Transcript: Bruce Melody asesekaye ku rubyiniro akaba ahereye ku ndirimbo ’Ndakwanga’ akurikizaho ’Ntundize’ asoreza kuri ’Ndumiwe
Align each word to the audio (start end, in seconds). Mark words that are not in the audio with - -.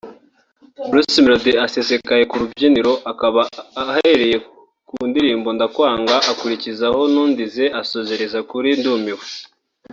Bruce 0.89 1.17
Melody 1.23 1.53
asesekaye 1.65 2.23
ku 2.31 2.35
rubyiniro 2.41 2.93
akaba 3.11 3.41
ahereye 3.81 4.37
ku 4.87 4.95
ndirimbo 5.09 5.47
’Ndakwanga’ 5.55 6.15
akurikizaho 6.31 6.99
’Ntundize’ 7.11 7.65
asoreza 7.81 8.39
kuri 8.49 8.69
’Ndumiwe 8.79 9.25